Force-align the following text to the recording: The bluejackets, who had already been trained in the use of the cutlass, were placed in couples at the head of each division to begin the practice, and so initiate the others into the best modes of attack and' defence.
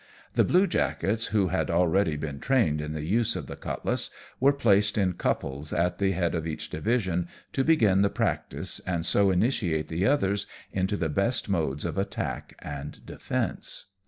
The 0.33 0.43
bluejackets, 0.43 1.27
who 1.27 1.49
had 1.49 1.69
already 1.69 2.15
been 2.17 2.39
trained 2.39 2.81
in 2.81 2.93
the 2.93 3.05
use 3.05 3.35
of 3.35 3.45
the 3.45 3.55
cutlass, 3.55 4.09
were 4.39 4.51
placed 4.51 4.97
in 4.97 5.13
couples 5.13 5.71
at 5.71 5.99
the 5.99 6.13
head 6.13 6.33
of 6.33 6.47
each 6.47 6.71
division 6.71 7.27
to 7.53 7.63
begin 7.63 8.01
the 8.01 8.09
practice, 8.09 8.81
and 8.87 9.05
so 9.05 9.29
initiate 9.29 9.89
the 9.89 10.07
others 10.07 10.47
into 10.73 10.97
the 10.97 11.07
best 11.09 11.49
modes 11.49 11.85
of 11.85 11.99
attack 11.99 12.55
and' 12.63 13.05
defence. 13.05 13.89